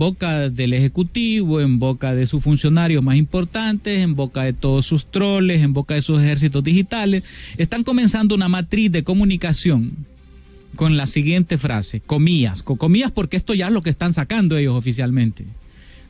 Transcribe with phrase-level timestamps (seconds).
[0.00, 5.10] boca del Ejecutivo, en boca de sus funcionarios más importantes, en boca de todos sus
[5.10, 7.24] troles, en boca de sus ejércitos digitales,
[7.58, 9.92] están comenzando una matriz de comunicación
[10.76, 14.74] con la siguiente frase, comillas, comillas porque esto ya es lo que están sacando ellos
[14.74, 15.44] oficialmente.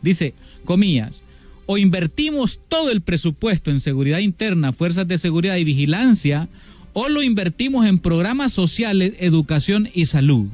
[0.03, 0.35] Dice,
[0.65, 1.23] comillas,
[1.67, 6.49] o invertimos todo el presupuesto en seguridad interna, fuerzas de seguridad y vigilancia,
[6.93, 10.47] o lo invertimos en programas sociales, educación y salud.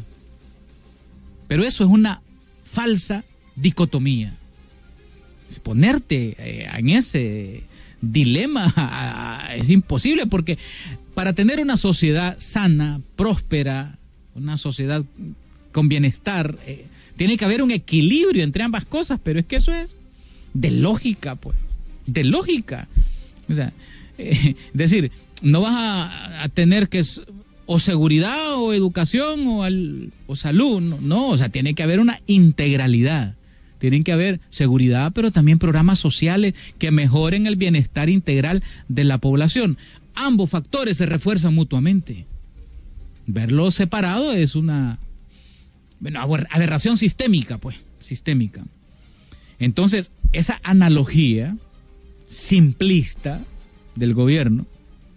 [1.49, 2.23] Pero eso es una
[2.71, 3.25] falsa
[3.55, 4.35] dicotomía.
[5.51, 7.63] Es ponerte eh, en ese
[8.01, 10.59] dilema es imposible porque
[11.15, 13.97] para tener una sociedad sana, próspera,
[14.35, 15.03] una sociedad
[15.73, 19.73] con bienestar, eh, tiene que haber un equilibrio entre ambas cosas, pero es que eso
[19.73, 19.97] es
[20.53, 21.57] de lógica, pues,
[22.05, 22.87] de lógica.
[23.49, 23.73] O sea,
[24.75, 25.11] decir,
[25.43, 27.03] no vas a, tener que
[27.67, 32.21] o seguridad o educación o, al, o salud, no, o sea, tiene que haber una
[32.27, 33.35] integralidad.
[33.79, 39.19] Tienen que haber seguridad, pero también programas sociales que mejoren el bienestar integral de la
[39.19, 39.77] población.
[40.15, 42.25] Ambos factores se refuerzan mutuamente.
[43.27, 44.99] Verlo separado es una
[46.01, 48.65] bueno, aberración sistémica, pues, sistémica.
[49.59, 51.57] Entonces, esa analogía
[52.27, 53.43] simplista
[53.95, 54.67] del gobierno,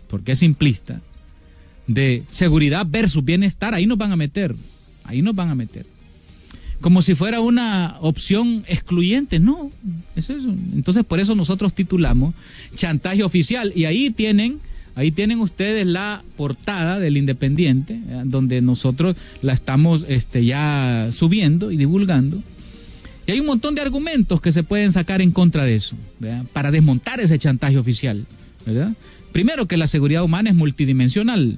[0.10, 1.02] porque es simplista,
[1.90, 4.56] de seguridad versus bienestar, ahí nos van a meter,
[5.06, 5.88] ahí nos van a meter.
[6.82, 9.72] Como si fuera una opción excluyente, no,
[10.16, 10.30] es.
[10.30, 12.36] Entonces por eso nosotros titulamos
[12.76, 14.60] chantaje oficial y ahí tienen,
[14.96, 21.78] ahí tienen ustedes la portada del Independiente, donde nosotros la estamos este, ya subiendo y
[21.78, 22.42] divulgando.
[23.26, 25.96] Y hay un montón de argumentos que se pueden sacar en contra de eso,
[26.54, 28.26] para desmontar ese chantaje oficial,
[28.66, 28.94] ¿verdad?
[29.32, 31.58] Primero, que la seguridad humana es multidimensional.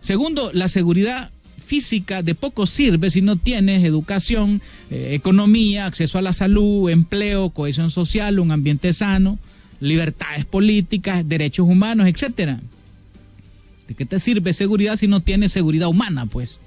[0.00, 1.30] Segundo, la seguridad
[1.68, 7.50] física de poco sirve si no tienes educación, eh, economía, acceso a la salud, empleo,
[7.50, 9.38] cohesión social, un ambiente sano,
[9.80, 12.58] libertades políticas, derechos humanos, etcétera.
[13.86, 16.24] ¿De qué te sirve seguridad si no tienes seguridad humana?
[16.24, 16.58] Pues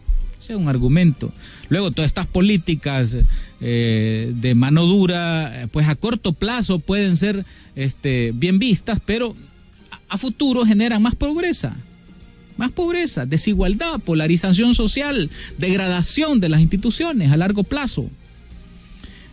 [0.42, 1.32] ese es un argumento.
[1.70, 3.18] Luego, todas estas políticas
[3.60, 7.44] eh, de mano dura, pues a corto plazo pueden ser
[7.76, 9.36] este, bien vistas, pero
[10.12, 11.74] a futuro generan más pobreza.
[12.58, 18.10] Más pobreza, desigualdad, polarización social, degradación de las instituciones a largo plazo.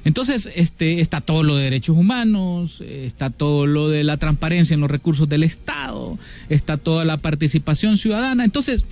[0.05, 4.81] Entonces, este, está todo lo de derechos humanos, está todo lo de la transparencia en
[4.81, 6.17] los recursos del Estado,
[6.49, 8.45] está toda la participación ciudadana.
[8.45, 8.87] Entonces,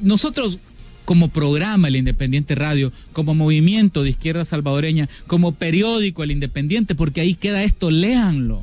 [0.00, 0.58] nosotros
[1.04, 7.20] como programa El Independiente Radio, como movimiento de izquierda salvadoreña, como periódico El Independiente, porque
[7.20, 8.62] ahí queda esto, léanlo,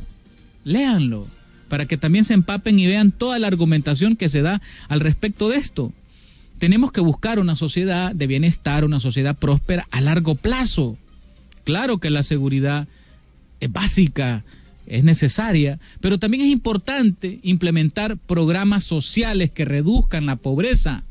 [0.66, 1.28] léanlo
[1.74, 5.50] para que también se empapen y vean toda la argumentación que se da al respecto
[5.50, 5.92] de esto.
[6.60, 11.00] Tenemos que buscar una sociedad de bienestar, una sociedad próspera a largo plazo.
[11.64, 12.88] Claro que la seguridad
[13.60, 14.44] es básica,
[14.86, 21.02] es necesaria, pero también es importante implementar programas sociales que reduzcan la pobreza.